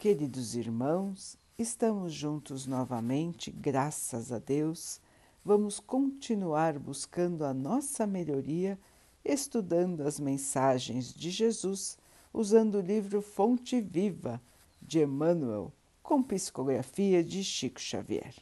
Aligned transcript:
Queridos 0.00 0.54
irmãos, 0.54 1.36
estamos 1.58 2.14
juntos 2.14 2.66
novamente, 2.66 3.50
graças 3.50 4.32
a 4.32 4.38
Deus. 4.38 4.98
Vamos 5.44 5.78
continuar 5.78 6.78
buscando 6.78 7.44
a 7.44 7.52
nossa 7.52 8.06
melhoria, 8.06 8.78
estudando 9.22 10.00
as 10.00 10.18
mensagens 10.18 11.12
de 11.12 11.28
Jesus, 11.30 11.98
usando 12.32 12.76
o 12.76 12.80
livro 12.80 13.20
Fonte 13.20 13.78
Viva 13.78 14.40
de 14.80 15.02
Emmanuel, 15.02 15.70
com 16.02 16.22
psicografia 16.22 17.22
de 17.22 17.44
Chico 17.44 17.78
Xavier. 17.78 18.34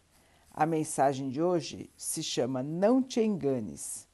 A 0.53 0.65
mensagem 0.65 1.29
de 1.29 1.43
hoje 1.43 1.91
se 1.97 2.23
chama 2.23 2.63
Não 2.63 3.03
te 3.03 3.21
enganes. 3.21 4.07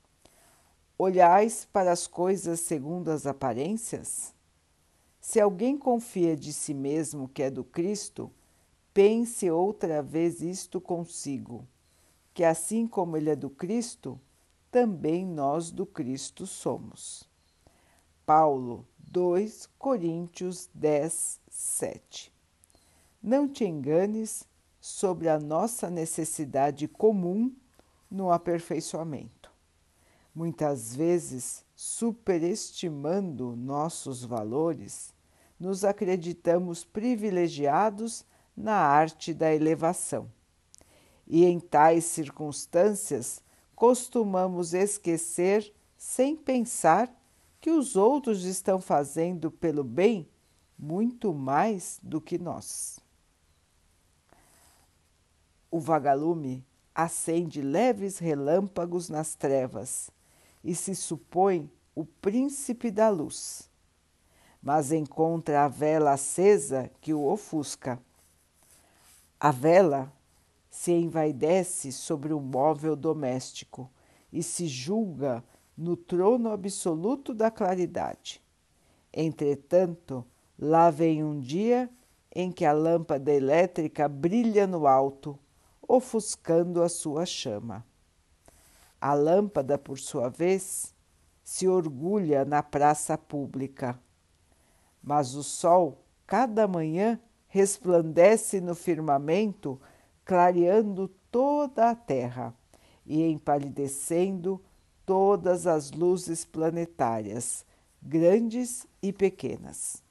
Olhais 0.96 1.68
para 1.70 1.92
as 1.92 2.06
coisas 2.06 2.60
segundo 2.60 3.10
as 3.10 3.26
aparências? 3.26 4.33
Se 5.26 5.40
alguém 5.40 5.78
confia 5.78 6.36
de 6.36 6.52
si 6.52 6.74
mesmo 6.74 7.30
que 7.30 7.42
é 7.42 7.50
do 7.50 7.64
Cristo, 7.64 8.30
pense 8.92 9.50
outra 9.50 10.02
vez 10.02 10.42
isto 10.42 10.82
consigo, 10.82 11.66
que 12.34 12.44
assim 12.44 12.86
como 12.86 13.16
ele 13.16 13.30
é 13.30 13.34
do 13.34 13.48
Cristo, 13.48 14.20
também 14.70 15.24
nós 15.24 15.70
do 15.70 15.86
Cristo 15.86 16.46
somos. 16.46 17.26
Paulo 18.26 18.86
2 18.98 19.66
Coríntios 19.78 20.68
10, 20.74 21.40
7 21.48 22.30
Não 23.22 23.48
te 23.48 23.64
enganes 23.64 24.46
sobre 24.78 25.30
a 25.30 25.40
nossa 25.40 25.88
necessidade 25.88 26.86
comum 26.86 27.50
no 28.10 28.30
aperfeiçoamento. 28.30 29.50
Muitas 30.34 30.94
vezes, 30.94 31.64
superestimando 31.74 33.56
nossos 33.56 34.22
valores, 34.22 35.13
nos 35.58 35.84
acreditamos 35.84 36.84
privilegiados 36.84 38.24
na 38.56 38.76
arte 38.76 39.32
da 39.32 39.54
elevação. 39.54 40.30
E 41.26 41.44
em 41.44 41.58
tais 41.58 42.04
circunstâncias, 42.04 43.42
costumamos 43.74 44.74
esquecer, 44.74 45.72
sem 45.96 46.36
pensar, 46.36 47.12
que 47.60 47.70
os 47.70 47.96
outros 47.96 48.44
estão 48.44 48.78
fazendo 48.78 49.50
pelo 49.50 49.82
bem 49.82 50.28
muito 50.78 51.32
mais 51.32 51.98
do 52.02 52.20
que 52.20 52.38
nós. 52.38 53.00
O 55.70 55.80
vagalume 55.80 56.64
acende 56.94 57.62
leves 57.62 58.18
relâmpagos 58.18 59.08
nas 59.08 59.34
trevas 59.34 60.10
e 60.62 60.74
se 60.74 60.94
supõe 60.94 61.70
o 61.94 62.04
príncipe 62.04 62.90
da 62.90 63.08
luz 63.08 63.70
mas 64.64 64.90
encontra 64.92 65.62
a 65.62 65.68
vela 65.68 66.12
acesa 66.12 66.90
que 67.02 67.12
o 67.12 67.22
ofusca. 67.22 68.00
A 69.38 69.50
vela 69.50 70.10
se 70.70 70.90
envaidece 70.90 71.92
sobre 71.92 72.32
o 72.32 72.40
móvel 72.40 72.96
doméstico 72.96 73.90
e 74.32 74.42
se 74.42 74.66
julga 74.66 75.44
no 75.76 75.98
trono 75.98 76.50
absoluto 76.50 77.34
da 77.34 77.50
claridade. 77.50 78.42
Entretanto, 79.12 80.24
lá 80.58 80.90
vem 80.90 81.22
um 81.22 81.38
dia 81.38 81.90
em 82.34 82.50
que 82.50 82.64
a 82.64 82.72
lâmpada 82.72 83.30
elétrica 83.30 84.08
brilha 84.08 84.66
no 84.66 84.86
alto, 84.86 85.38
ofuscando 85.86 86.82
a 86.82 86.88
sua 86.88 87.26
chama. 87.26 87.84
A 88.98 89.12
lâmpada, 89.12 89.76
por 89.76 89.98
sua 89.98 90.30
vez, 90.30 90.94
se 91.44 91.68
orgulha 91.68 92.46
na 92.46 92.62
praça 92.62 93.18
pública 93.18 94.00
mas 95.04 95.34
o 95.34 95.42
sol, 95.42 95.98
cada 96.26 96.66
manhã, 96.66 97.20
resplandece 97.46 98.60
no 98.60 98.74
firmamento, 98.74 99.78
clareando 100.24 101.08
toda 101.30 101.90
a 101.90 101.94
terra 101.94 102.54
e 103.06 103.22
empalidecendo 103.22 104.60
todas 105.04 105.66
as 105.66 105.90
luzes 105.90 106.44
planetárias, 106.44 107.66
grandes 108.02 108.86
e 109.02 109.12
pequenas. 109.12 110.02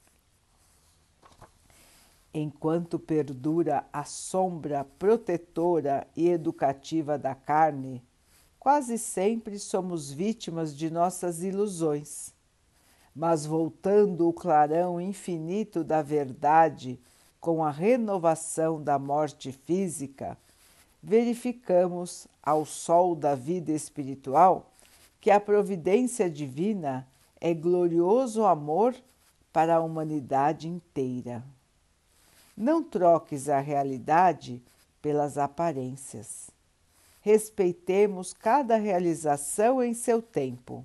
Enquanto 2.32 2.98
perdura 2.98 3.84
a 3.92 4.04
sombra 4.04 4.84
protetora 4.98 6.06
e 6.16 6.28
educativa 6.28 7.18
da 7.18 7.34
carne, 7.34 8.02
quase 8.60 8.96
sempre 8.96 9.58
somos 9.58 10.10
vítimas 10.10 10.74
de 10.74 10.88
nossas 10.88 11.42
ilusões 11.42 12.33
mas 13.14 13.46
voltando 13.46 14.28
o 14.28 14.32
clarão 14.32 15.00
infinito 15.00 15.84
da 15.84 16.02
verdade 16.02 16.98
com 17.40 17.62
a 17.62 17.70
renovação 17.70 18.82
da 18.82 18.98
morte 18.98 19.52
física, 19.52 20.36
verificamos 21.02 22.26
ao 22.42 22.64
sol 22.64 23.14
da 23.14 23.34
vida 23.34 23.70
espiritual 23.70 24.72
que 25.20 25.30
a 25.30 25.38
providência 25.38 26.28
divina 26.28 27.06
é 27.40 27.54
glorioso 27.54 28.44
amor 28.44 28.94
para 29.52 29.76
a 29.76 29.80
humanidade 29.80 30.66
inteira. 30.66 31.44
Não 32.56 32.82
troques 32.82 33.48
a 33.48 33.60
realidade 33.60 34.62
pelas 35.00 35.38
aparências. 35.38 36.50
Respeitemos 37.20 38.32
cada 38.32 38.76
realização 38.76 39.82
em 39.82 39.94
seu 39.94 40.20
tempo 40.20 40.84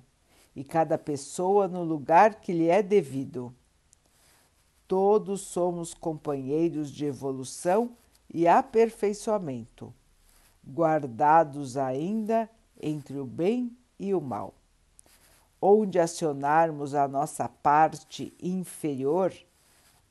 e 0.54 0.64
cada 0.64 0.98
pessoa 0.98 1.68
no 1.68 1.82
lugar 1.82 2.36
que 2.36 2.52
lhe 2.52 2.68
é 2.68 2.82
devido. 2.82 3.54
Todos 4.86 5.42
somos 5.42 5.94
companheiros 5.94 6.90
de 6.90 7.06
evolução 7.06 7.96
e 8.32 8.48
aperfeiçoamento, 8.48 9.94
guardados 10.66 11.76
ainda 11.76 12.50
entre 12.80 13.18
o 13.18 13.24
bem 13.24 13.76
e 13.98 14.14
o 14.14 14.20
mal. 14.20 14.54
Onde 15.62 15.98
acionarmos 15.98 16.94
a 16.94 17.06
nossa 17.06 17.48
parte 17.48 18.34
inferior, 18.42 19.32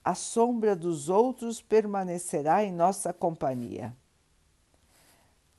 a 0.03 0.15
sombra 0.15 0.75
dos 0.75 1.09
outros 1.09 1.61
permanecerá 1.61 2.63
em 2.63 2.71
nossa 2.71 3.11
companhia. 3.11 3.95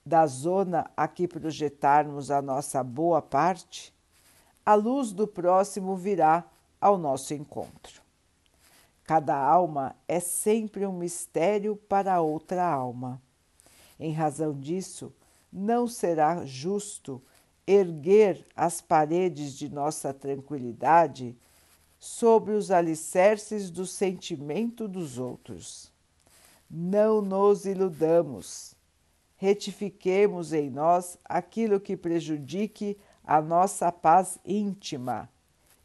Da 0.04 0.26
zona 0.26 0.91
a 0.97 1.06
que 1.06 1.28
projetarmos 1.28 2.30
a 2.30 2.41
nossa 2.41 2.82
boa 2.82 3.20
parte, 3.20 3.92
a 4.70 4.75
luz 4.75 5.10
do 5.10 5.26
próximo 5.26 5.97
virá 5.97 6.48
ao 6.81 6.97
nosso 6.97 7.34
encontro. 7.34 8.00
Cada 9.03 9.36
alma 9.36 9.97
é 10.06 10.20
sempre 10.20 10.86
um 10.86 10.92
mistério 10.92 11.75
para 11.75 12.20
outra 12.20 12.64
alma. 12.64 13.20
Em 13.98 14.12
razão 14.12 14.56
disso, 14.56 15.12
não 15.53 15.88
será 15.88 16.44
justo 16.47 17.20
erguer 17.66 18.47
as 18.54 18.80
paredes 18.80 19.54
de 19.59 19.69
nossa 19.69 20.14
tranquilidade 20.14 21.36
sobre 21.98 22.53
os 22.53 22.70
alicerces 22.70 23.72
do 23.72 23.84
sentimento 23.84 24.86
dos 24.86 25.19
outros. 25.19 25.92
Não 26.70 27.20
nos 27.20 27.64
iludamos. 27.64 28.76
Retifiquemos 29.36 30.53
em 30.53 30.70
nós 30.70 31.19
aquilo 31.25 31.80
que 31.80 31.97
prejudique 31.97 32.97
a 33.25 33.41
nossa 33.41 33.91
paz 33.92 34.38
íntima 34.44 35.28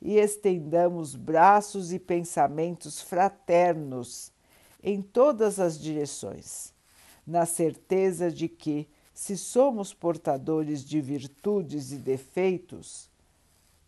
e 0.02 0.18
estendamos 0.18 1.16
braços 1.16 1.92
e 1.92 2.00
pensamentos 2.00 3.02
fraternos 3.02 4.32
em 4.84 5.02
todas 5.02 5.60
as 5.60 5.80
direções, 5.80 6.72
na 7.26 7.46
certeza 7.46 8.32
de 8.32 8.48
que, 8.48 8.88
se 9.14 9.36
somos 9.36 9.94
portadores 9.94 10.84
de 10.84 11.02
virtudes 11.02 11.92
e 11.92 11.98
defeitos, 11.98 13.10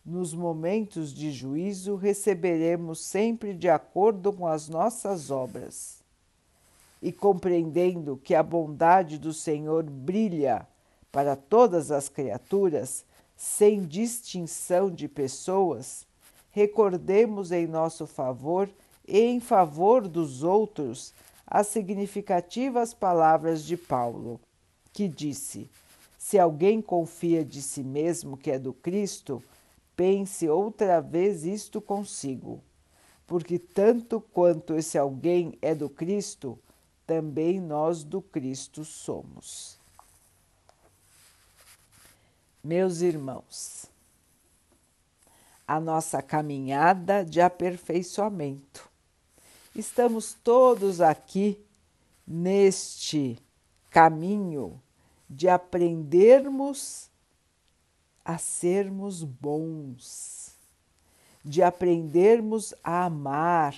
nos 0.04 0.34
momentos 0.34 1.12
de 1.12 1.30
juízo 1.30 1.94
receberemos 1.94 2.98
sempre 3.00 3.54
de 3.54 3.68
acordo 3.68 4.32
com 4.32 4.46
as 4.46 4.68
nossas 4.68 5.30
obras. 5.30 6.02
E 7.00 7.12
compreendendo 7.12 8.16
que 8.16 8.34
a 8.34 8.42
bondade 8.42 9.18
do 9.18 9.32
Senhor 9.32 9.84
brilha 9.84 10.66
para 11.12 11.36
todas 11.36 11.92
as 11.92 12.08
criaturas, 12.08 13.04
sem 13.38 13.86
distinção 13.86 14.90
de 14.90 15.06
pessoas, 15.06 16.04
recordemos 16.50 17.52
em 17.52 17.68
nosso 17.68 18.04
favor 18.04 18.68
e 19.06 19.20
em 19.20 19.38
favor 19.38 20.08
dos 20.08 20.42
outros 20.42 21.14
as 21.46 21.68
significativas 21.68 22.92
palavras 22.92 23.62
de 23.64 23.76
Paulo, 23.76 24.40
que 24.92 25.06
disse: 25.06 25.70
Se 26.18 26.36
alguém 26.36 26.82
confia 26.82 27.44
de 27.44 27.62
si 27.62 27.84
mesmo 27.84 28.36
que 28.36 28.50
é 28.50 28.58
do 28.58 28.72
Cristo, 28.72 29.40
pense 29.94 30.48
outra 30.48 31.00
vez 31.00 31.44
isto 31.44 31.80
consigo, 31.80 32.60
porque 33.24 33.56
tanto 33.56 34.20
quanto 34.20 34.74
esse 34.74 34.98
alguém 34.98 35.56
é 35.62 35.76
do 35.76 35.88
Cristo, 35.88 36.58
também 37.06 37.60
nós 37.60 38.02
do 38.02 38.20
Cristo 38.20 38.84
somos. 38.84 39.77
Meus 42.62 43.00
irmãos, 43.00 43.86
a 45.66 45.78
nossa 45.78 46.20
caminhada 46.20 47.24
de 47.24 47.40
aperfeiçoamento. 47.40 48.88
Estamos 49.74 50.34
todos 50.42 51.00
aqui 51.00 51.64
neste 52.26 53.38
caminho 53.90 54.80
de 55.30 55.48
aprendermos 55.48 57.08
a 58.24 58.38
sermos 58.38 59.22
bons, 59.22 60.56
de 61.44 61.62
aprendermos 61.62 62.74
a 62.82 63.04
amar, 63.04 63.74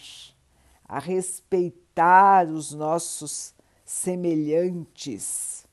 a 0.85 0.99
respeitar 0.99 2.49
os 2.49 2.73
nossos 2.73 3.55
semelhantes, 3.85 5.67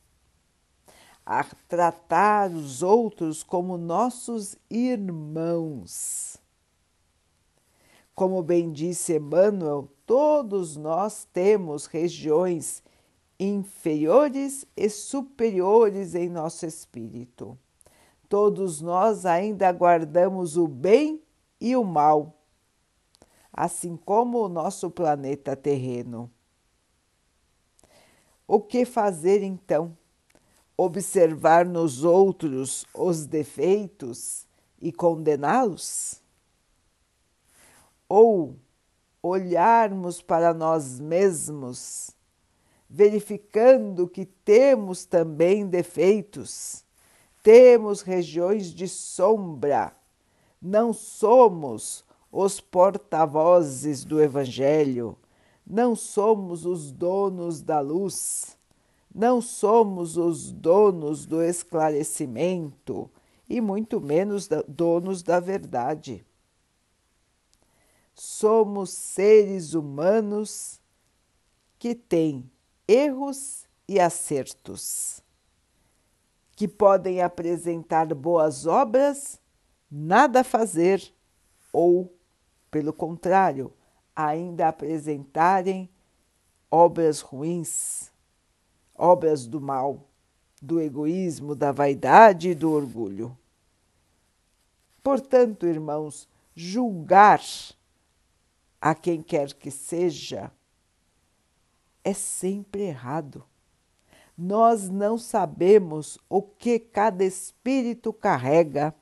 a 1.27 1.43
tratar 1.67 2.49
os 2.49 2.81
outros 2.81 3.43
como 3.43 3.77
nossos 3.77 4.55
irmãos. 4.69 6.37
Como 8.15 8.41
bem 8.41 8.71
disse 8.71 9.17
Emmanuel, 9.17 9.89
todos 10.05 10.77
nós 10.77 11.27
temos 11.33 11.85
regiões 11.85 12.81
inferiores 13.37 14.65
e 14.75 14.89
superiores 14.89 16.15
em 16.15 16.29
nosso 16.29 16.65
espírito. 16.65 17.57
Todos 18.29 18.79
nós 18.79 19.25
ainda 19.25 19.69
guardamos 19.73 20.55
o 20.55 20.65
bem 20.65 21.21
e 21.59 21.75
o 21.75 21.83
mal 21.83 22.37
assim 23.57 23.97
como 23.97 24.45
o 24.45 24.47
nosso 24.47 24.91
planeta 24.91 25.55
terreno. 25.55 26.31
O 28.47 28.61
que 28.61 28.85
fazer 28.85 29.41
então? 29.41 29.97
Observar 30.77 31.65
nos 31.65 32.03
outros 32.03 32.85
os 32.93 33.25
defeitos 33.25 34.45
e 34.79 34.91
condená-los? 34.91 36.21
Ou 38.07 38.55
olharmos 39.21 40.21
para 40.21 40.53
nós 40.53 40.99
mesmos, 40.99 42.11
verificando 42.89 44.07
que 44.07 44.25
temos 44.25 45.05
também 45.05 45.67
defeitos, 45.67 46.85
temos 47.43 48.01
regiões 48.01 48.73
de 48.73 48.87
sombra, 48.87 49.93
não 50.61 50.93
somos 50.93 52.05
os 52.31 52.59
porta-vozes 52.59 54.03
do 54.03 54.21
Evangelho, 54.21 55.17
não 55.65 55.95
somos 55.95 56.65
os 56.65 56.91
donos 56.91 57.61
da 57.61 57.79
luz, 57.79 58.56
não 59.17 59.41
somos 59.41 60.15
os 60.15 60.51
donos 60.51 61.25
do 61.25 61.41
esclarecimento 61.41 63.09
e 63.49 63.59
muito 63.59 63.99
menos 63.99 64.47
donos 64.67 65.23
da 65.23 65.39
verdade. 65.39 66.23
Somos 68.13 68.91
seres 68.91 69.73
humanos 69.73 70.79
que 71.79 71.95
têm 71.95 72.47
erros 72.87 73.65
e 73.87 73.99
acertos, 73.99 75.19
que 76.55 76.67
podem 76.67 77.19
apresentar 77.19 78.13
boas 78.13 78.67
obras, 78.67 79.41
nada 79.89 80.43
fazer 80.43 81.11
ou 81.73 82.15
pelo 82.69 82.93
contrário, 82.93 83.73
ainda 84.15 84.67
apresentarem 84.67 85.89
obras 86.69 87.19
ruins, 87.21 88.11
obras 88.97 89.45
do 89.45 89.61
mal, 89.61 90.07
do 90.61 90.81
egoísmo, 90.81 91.55
da 91.55 91.71
vaidade 91.71 92.49
e 92.49 92.55
do 92.55 92.71
orgulho. 92.71 93.37
Portanto, 95.03 95.65
irmãos, 95.65 96.27
julgar 96.55 97.41
a 98.81 98.95
quem 98.95 99.21
quer 99.21 99.53
que 99.53 99.71
seja 99.71 100.51
é 102.03 102.13
sempre 102.13 102.83
errado. 102.83 103.43
Nós 104.37 104.89
não 104.89 105.17
sabemos 105.17 106.17
o 106.29 106.41
que 106.41 106.79
cada 106.79 107.23
espírito 107.23 108.11
carrega, 108.11 108.93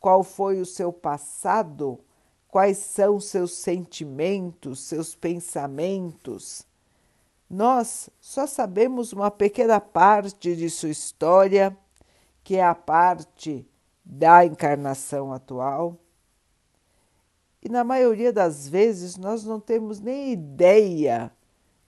qual 0.00 0.22
foi 0.22 0.60
o 0.60 0.66
seu 0.66 0.92
passado 0.92 2.00
quais 2.54 2.78
são 2.78 3.18
seus 3.18 3.50
sentimentos, 3.50 4.78
seus 4.78 5.12
pensamentos. 5.12 6.64
Nós 7.48 8.10
só 8.20 8.46
sabemos 8.46 9.12
uma 9.12 9.30
pequena 9.30 9.80
parte 9.80 10.56
de 10.56 10.68
sua 10.70 10.88
história, 10.88 11.76
que 12.42 12.56
é 12.56 12.64
a 12.64 12.74
parte 12.74 13.66
da 14.04 14.44
encarnação 14.44 15.32
atual. 15.32 15.98
E 17.62 17.68
na 17.68 17.82
maioria 17.82 18.32
das 18.32 18.68
vezes 18.68 19.16
nós 19.16 19.44
não 19.44 19.58
temos 19.58 20.00
nem 20.00 20.32
ideia 20.32 21.32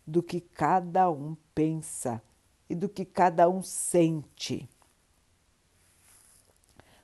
do 0.06 0.22
que 0.22 0.40
cada 0.40 1.10
um 1.10 1.36
pensa 1.54 2.22
e 2.68 2.74
do 2.74 2.88
que 2.88 3.04
cada 3.04 3.48
um 3.48 3.62
sente. 3.62 4.68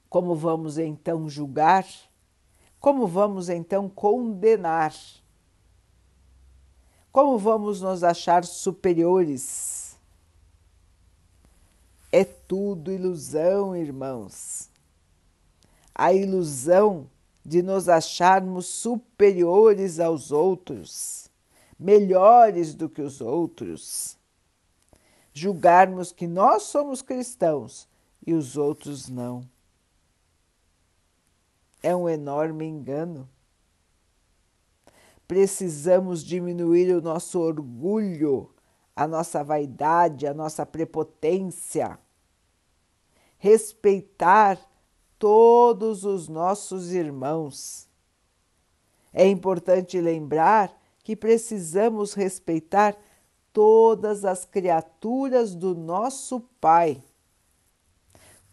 Como 0.09 0.35
vamos 0.35 0.79
então 0.79 1.29
julgar? 1.29 1.87
Como 2.79 3.07
vamos 3.07 3.49
então 3.49 3.89
condenar? 3.89 4.95
Como 7.13 7.39
vamos 7.39 7.83
nos 7.83 8.03
achar 8.03 8.45
superiores? 8.45 9.99
É 12.11 12.25
tudo 12.25 12.91
ilusão, 12.91 13.77
irmãos. 13.77 14.71
A 15.95 16.13
ilusão 16.13 17.09
de 17.45 17.63
nos 17.63 17.89
acharmos 17.89 18.67
superiores 18.67 20.01
aos 20.01 20.33
outros, 20.33 21.31
melhores 21.79 22.75
do 22.75 22.89
que 22.89 23.03
os 23.03 23.21
outros. 23.21 24.17
Julgarmos 25.35 26.13
que 26.13 26.27
nós 26.27 26.63
somos 26.65 27.03
cristãos 27.03 27.87
e 28.27 28.33
os 28.33 28.57
outros 28.57 29.09
não 29.09 29.47
é 31.83 31.95
um 31.95 32.09
enorme 32.09 32.65
engano. 32.65 33.29
Precisamos 35.27 36.23
diminuir 36.23 36.95
o 36.95 37.01
nosso 37.01 37.41
orgulho, 37.41 38.51
a 38.95 39.07
nossa 39.07 39.43
vaidade, 39.43 40.27
a 40.27 40.35
nossa 40.35 40.67
prepotência, 40.67 41.99
respeitar 43.39 44.59
todos 45.19 46.05
os 46.05 46.29
nossos 46.29 46.93
irmãos. 46.93 47.89
É 49.13 49.27
importante 49.27 50.01
lembrar 50.01 50.73
que 51.03 51.17
precisamos 51.17 52.15
respeitar 52.15 52.97
todas 53.53 54.25
as 54.25 54.45
criaturas 54.45 55.55
do 55.55 55.75
nosso 55.75 56.41
Pai. 56.61 57.03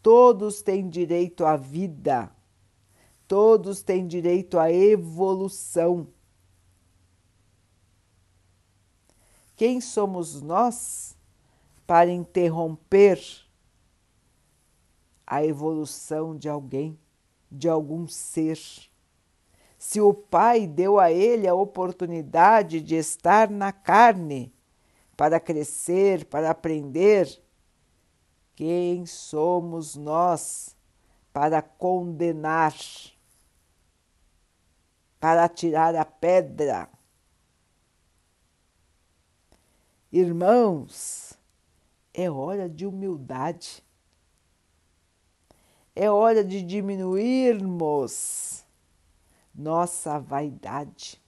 Todos 0.01 0.61
têm 0.61 0.89
direito 0.89 1.45
à 1.45 1.55
vida 1.57 2.31
Todos 3.29 3.83
têm 3.83 4.07
direito 4.07 4.57
à 4.57 4.71
evolução. 4.73 6.07
Quem 9.59 9.81
somos 9.81 10.41
nós 10.41 11.17
para 11.85 12.09
interromper 12.09 13.19
a 15.27 15.43
evolução 15.43 16.33
de 16.33 16.47
alguém, 16.47 16.97
de 17.51 17.67
algum 17.67 18.07
ser? 18.07 18.57
Se 19.77 19.99
o 19.99 20.13
Pai 20.13 20.65
deu 20.65 20.97
a 20.97 21.11
ele 21.11 21.45
a 21.45 21.53
oportunidade 21.53 22.79
de 22.79 22.95
estar 22.95 23.49
na 23.49 23.73
carne 23.73 24.53
para 25.17 25.41
crescer, 25.41 26.23
para 26.23 26.49
aprender, 26.49 27.27
quem 28.55 29.05
somos 29.05 29.97
nós 29.97 30.73
para 31.33 31.61
condenar? 31.61 32.73
para 35.19 35.49
tirar 35.49 35.93
a 35.95 36.05
pedra. 36.05 36.87
Irmãos, 40.11 41.37
é 42.11 42.31
hora 42.31 42.67
de 42.67 42.83
humildade. 42.83 43.83
É 45.95 46.09
hora 46.09 46.43
de 46.43 46.63
diminuirmos 46.63 48.65
nossa 49.53 50.17
vaidade. 50.17 51.21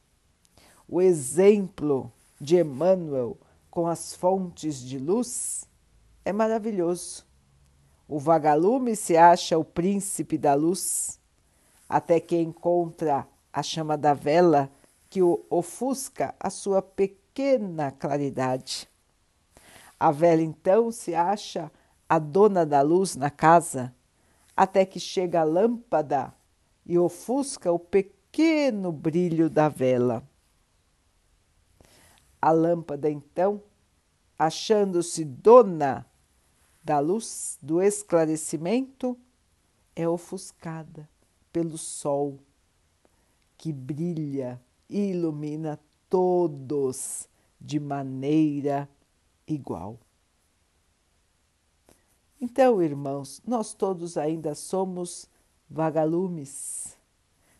O 0.88 1.00
exemplo 1.00 2.12
de 2.40 2.58
Emmanuel 2.58 3.38
com 3.70 3.86
as 3.86 4.16
fontes 4.16 4.82
de 4.82 4.98
luz 4.98 5.70
é 6.26 6.34
maravilhoso. 6.34 7.24
O 8.08 8.18
vagalume 8.18 8.96
se 8.96 9.16
acha 9.16 9.60
o 9.60 9.64
príncipe 9.64 10.40
da 10.40 10.56
luz, 10.56 11.20
até 11.88 12.20
que 12.20 12.36
encontra 12.36 13.28
a 13.54 13.62
chama 13.62 13.96
da 13.96 14.16
vela 14.16 14.72
que 15.08 15.22
ofusca 15.22 16.34
a 16.40 16.50
sua 16.50 16.82
pequena 16.82 17.21
claridade. 17.92 18.90
A 20.00 20.12
vela 20.12 20.42
então 20.42 20.92
se 20.92 21.14
acha 21.14 21.72
a 22.10 22.20
dona 22.20 22.66
da 22.66 22.82
luz 22.82 23.16
na 23.16 23.30
casa, 23.30 23.96
até 24.56 24.86
que 24.86 25.00
chega 25.00 25.42
a 25.42 25.44
lâmpada 25.44 26.34
e 26.86 26.98
ofusca 26.98 27.72
o 27.72 27.80
pequeno 27.80 28.92
brilho 28.92 29.50
da 29.50 29.70
vela. 29.70 30.28
A 32.42 32.52
lâmpada, 32.52 33.10
então, 33.10 33.64
achando-se 34.38 35.24
dona 35.24 36.06
da 36.84 37.00
luz, 37.00 37.58
do 37.62 37.82
esclarecimento, 37.82 39.18
é 39.96 40.08
ofuscada 40.08 41.08
pelo 41.52 41.78
sol 41.78 42.40
que 43.58 43.72
brilha 43.72 44.60
e 44.90 45.12
ilumina 45.12 45.80
todos 46.12 47.30
de 47.60 47.80
maneira 47.80 48.88
igual. 49.48 49.98
Então, 52.40 52.82
irmãos, 52.82 53.42
nós 53.48 53.74
todos 53.74 54.18
ainda 54.18 54.54
somos 54.54 55.30
vagalumes, 55.70 56.98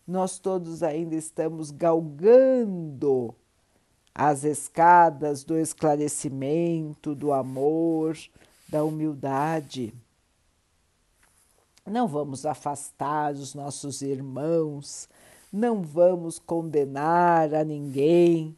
nós 0.06 0.38
todos 0.38 0.82
ainda 0.82 1.14
estamos 1.14 1.70
galgando 1.70 3.34
as 4.14 4.44
escadas 4.44 5.44
do 5.44 5.56
esclarecimento, 5.56 7.14
do 7.14 7.32
amor, 7.32 8.18
da 8.68 8.84
humildade. 8.84 9.94
Não 11.86 12.06
vamos 12.06 12.44
afastar 12.44 13.32
os 13.32 13.54
nossos 13.54 14.02
irmãos, 14.02 15.08
não 15.52 15.82
vamos 15.82 16.38
condenar 16.38 17.54
a 17.54 17.62
ninguém. 17.62 18.56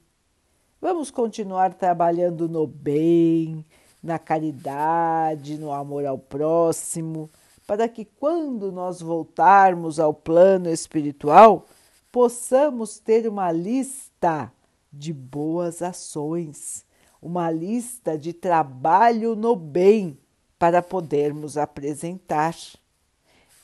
Vamos 0.80 1.10
continuar 1.10 1.74
trabalhando 1.74 2.48
no 2.48 2.66
bem, 2.66 3.64
na 4.00 4.18
caridade, 4.18 5.58
no 5.58 5.72
amor 5.72 6.06
ao 6.06 6.18
próximo, 6.18 7.28
para 7.66 7.88
que 7.88 8.04
quando 8.04 8.70
nós 8.70 9.00
voltarmos 9.00 9.98
ao 9.98 10.14
plano 10.14 10.70
espiritual, 10.70 11.66
possamos 12.12 12.98
ter 13.00 13.26
uma 13.26 13.50
lista 13.50 14.52
de 14.92 15.12
boas 15.12 15.82
ações, 15.82 16.84
uma 17.20 17.50
lista 17.50 18.16
de 18.16 18.32
trabalho 18.32 19.34
no 19.34 19.56
bem 19.56 20.16
para 20.58 20.80
podermos 20.80 21.56
apresentar, 21.56 22.54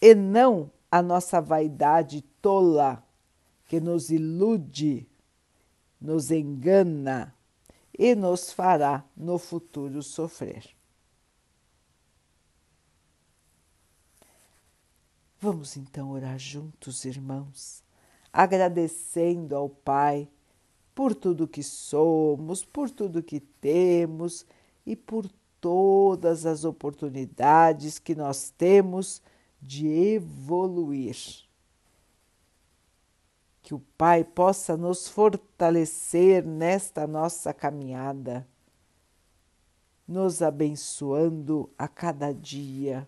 e 0.02 0.14
não 0.14 0.70
a 0.90 1.00
nossa 1.00 1.40
vaidade 1.40 2.22
tola 2.42 3.04
que 3.70 3.78
nos 3.78 4.10
ilude, 4.10 5.08
nos 6.00 6.32
engana 6.32 7.32
e 7.96 8.16
nos 8.16 8.52
fará 8.52 9.08
no 9.16 9.38
futuro 9.38 10.02
sofrer. 10.02 10.68
Vamos 15.38 15.76
então 15.76 16.10
orar 16.10 16.36
juntos, 16.36 17.04
irmãos, 17.04 17.84
agradecendo 18.32 19.54
ao 19.54 19.68
Pai 19.68 20.28
por 20.92 21.14
tudo 21.14 21.46
que 21.46 21.62
somos, 21.62 22.64
por 22.64 22.90
tudo 22.90 23.22
que 23.22 23.38
temos 23.38 24.44
e 24.84 24.96
por 24.96 25.30
todas 25.60 26.44
as 26.44 26.64
oportunidades 26.64 28.00
que 28.00 28.16
nós 28.16 28.50
temos 28.50 29.22
de 29.62 29.86
evoluir. 29.86 31.48
Que 33.62 33.74
o 33.74 33.80
Pai 33.96 34.24
possa 34.24 34.76
nos 34.76 35.08
fortalecer 35.08 36.44
nesta 36.44 37.06
nossa 37.06 37.52
caminhada, 37.52 38.46
nos 40.08 40.42
abençoando 40.42 41.70
a 41.78 41.86
cada 41.86 42.32
dia, 42.32 43.06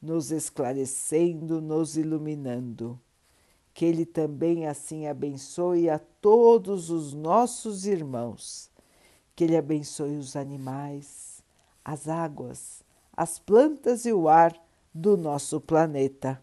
nos 0.00 0.30
esclarecendo, 0.30 1.60
nos 1.60 1.96
iluminando. 1.96 3.00
Que 3.72 3.86
Ele 3.86 4.04
também 4.04 4.66
assim 4.66 5.06
abençoe 5.06 5.88
a 5.88 5.98
todos 5.98 6.90
os 6.90 7.14
nossos 7.14 7.86
irmãos, 7.86 8.70
que 9.34 9.44
Ele 9.44 9.56
abençoe 9.56 10.16
os 10.16 10.36
animais, 10.36 11.42
as 11.84 12.08
águas, 12.08 12.84
as 13.16 13.38
plantas 13.38 14.04
e 14.04 14.12
o 14.12 14.28
ar 14.28 14.52
do 14.92 15.16
nosso 15.16 15.60
planeta 15.60 16.42